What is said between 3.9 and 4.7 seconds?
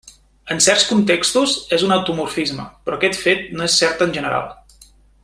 en general.